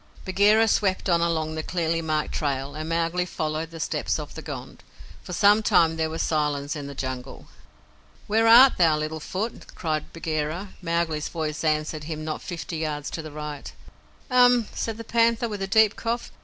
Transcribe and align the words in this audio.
Bagheera 0.25 0.67
swept 0.67 1.07
on 1.09 1.21
along 1.21 1.53
the 1.53 1.61
clearly 1.61 2.01
marked 2.01 2.31
trail, 2.33 2.73
and 2.73 2.89
Mowgli 2.89 3.23
followed 3.27 3.69
the 3.69 3.79
steps 3.79 4.17
of 4.17 4.33
the 4.33 4.41
Gond. 4.41 4.83
For 5.21 5.31
some 5.31 5.61
time 5.61 5.95
there 5.95 6.09
was 6.09 6.23
silence 6.23 6.75
in 6.75 6.87
the 6.87 6.95
Jungle. 6.95 7.45
"Where 8.25 8.47
art 8.47 8.77
thou, 8.79 8.97
Little 8.97 9.19
Foot?" 9.19 9.75
cried 9.75 10.11
Bagheera. 10.11 10.69
Mowgli's 10.81 11.29
voice 11.29 11.63
answered 11.63 12.05
him 12.05 12.25
not 12.25 12.41
fifty 12.41 12.77
yards 12.79 13.11
to 13.11 13.21
the 13.21 13.31
right. 13.31 13.71
"Um!" 14.31 14.65
said 14.73 14.97
the 14.97 15.03
Panther, 15.03 15.47
with 15.47 15.61
a 15.61 15.67
deep 15.67 15.95
cough. 15.95 16.31